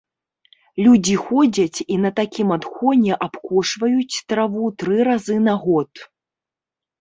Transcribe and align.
Людзі 0.85 1.15
ходзяць 1.25 1.79
і 1.95 1.99
на 2.05 2.11
такім 2.19 2.53
адхоне 2.57 3.13
абкошваюць 3.27 4.21
траву 4.33 4.65
тры 4.85 4.97
разы 5.11 5.37
на 5.51 5.55
год. 5.69 5.91